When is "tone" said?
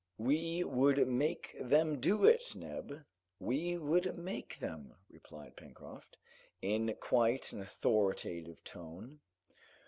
8.63-9.19